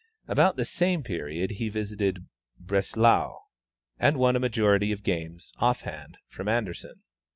About 0.27 0.55
the 0.55 0.65
same 0.65 1.03
period 1.03 1.51
he 1.51 1.69
visited 1.69 2.25
Breslau, 2.59 3.37
and 3.99 4.17
won 4.17 4.35
a 4.35 4.39
majority 4.39 4.91
of 4.91 5.03
games 5.03 5.53
(off 5.59 5.81
hand) 5.81 6.17
from 6.27 6.47
Anderssen. 6.47 7.03